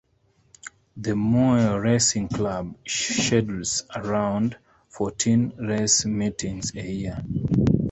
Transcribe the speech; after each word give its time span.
The 0.97 1.15
Moe 1.15 1.77
Racing 1.77 2.29
Club 2.29 2.73
schedules 2.87 3.83
around 3.95 4.57
fourteen 4.89 5.53
race 5.57 6.05
meetings 6.07 6.73
a 6.73 6.81
year. 6.91 7.23